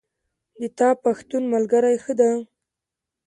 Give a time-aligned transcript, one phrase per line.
[0.59, 2.31] د تا پښتون ملګری ښه ده